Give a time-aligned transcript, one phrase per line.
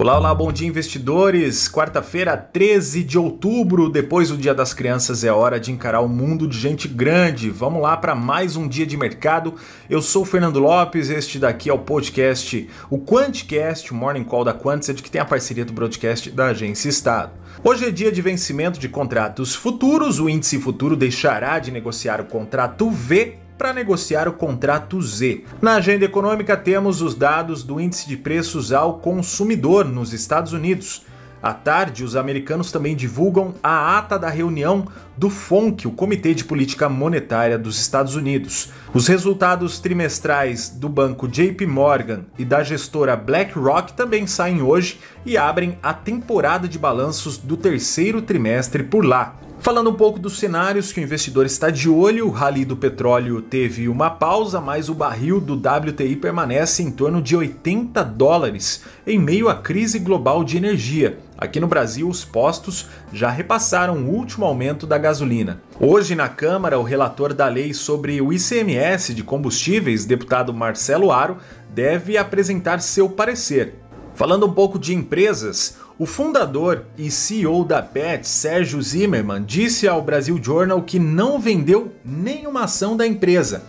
[0.00, 1.68] Olá, olá, bom dia investidores.
[1.68, 6.48] Quarta-feira, 13 de outubro, depois do Dia das Crianças, é hora de encarar o mundo
[6.48, 7.50] de gente grande.
[7.50, 9.56] Vamos lá para mais um dia de mercado.
[9.90, 14.42] Eu sou o Fernando Lopes, este daqui é o podcast, o Quantcast, o Morning Call
[14.42, 17.32] da Quantsed, que tem a parceria do broadcast da Agência Estado.
[17.62, 20.18] Hoje é dia de vencimento de contratos futuros.
[20.18, 25.44] O índice futuro deixará de negociar o contrato V para negociar o contrato Z.
[25.60, 31.04] Na agenda econômica temos os dados do índice de preços ao consumidor nos Estados Unidos.
[31.42, 36.42] À tarde, os americanos também divulgam a ata da reunião do FONC, o Comitê de
[36.42, 38.70] Política Monetária dos Estados Unidos.
[38.94, 45.36] Os resultados trimestrais do banco JP Morgan e da gestora BlackRock também saem hoje e
[45.36, 49.38] abrem a temporada de balanços do terceiro trimestre por lá.
[49.60, 53.42] Falando um pouco dos cenários que o investidor está de olho, o rally do petróleo
[53.42, 59.18] teve uma pausa, mas o barril do WTI permanece em torno de 80 dólares, em
[59.18, 61.18] meio à crise global de energia.
[61.36, 65.60] Aqui no Brasil, os postos já repassaram o último aumento da gasolina.
[65.78, 71.36] Hoje, na Câmara, o relator da lei sobre o ICMS de combustíveis, deputado Marcelo Aro,
[71.68, 73.74] deve apresentar seu parecer.
[74.14, 80.02] Falando um pouco de empresas, o fundador e CEO da Pet, Sérgio Zimmermann, disse ao
[80.02, 83.64] Brasil Journal que não vendeu nenhuma ação da empresa.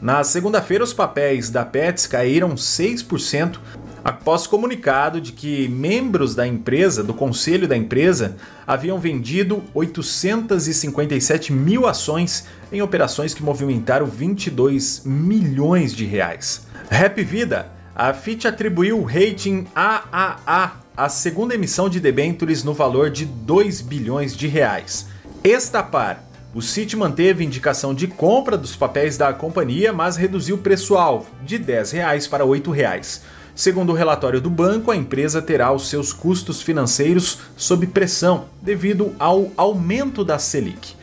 [0.00, 3.58] Na segunda-feira, os papéis da Pets caíram 6%
[4.02, 11.86] após comunicado de que membros da empresa, do conselho da empresa, haviam vendido 857 mil
[11.86, 16.66] ações em operações que movimentaram 22 milhões de reais.
[16.88, 23.08] Rap Vida, a Fitch atribuiu o rating AAA a segunda emissão de debêntures no valor
[23.08, 25.06] de 2 bilhões de reais.
[25.42, 26.22] Estapar.
[26.54, 31.56] O Citi manteve indicação de compra dos papéis da companhia, mas reduziu o preço-alvo de
[31.56, 33.22] 10 reais para 8 reais.
[33.54, 39.14] Segundo o relatório do banco, a empresa terá os seus custos financeiros sob pressão devido
[39.18, 40.99] ao aumento da Selic.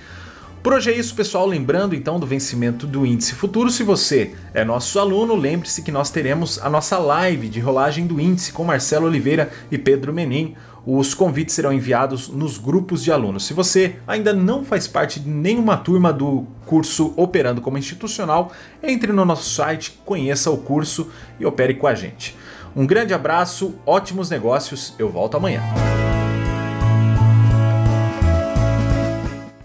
[0.67, 1.47] Por hoje é isso, pessoal.
[1.47, 3.69] Lembrando então do vencimento do índice futuro.
[3.69, 8.19] Se você é nosso aluno, lembre-se que nós teremos a nossa live de rolagem do
[8.19, 10.55] índice com Marcelo Oliveira e Pedro Menin.
[10.85, 13.45] Os convites serão enviados nos grupos de alunos.
[13.45, 18.51] Se você ainda não faz parte de nenhuma turma do curso Operando como Institucional,
[18.83, 22.35] entre no nosso site, conheça o curso e opere com a gente.
[22.75, 24.93] Um grande abraço, ótimos negócios.
[24.99, 25.61] Eu volto amanhã.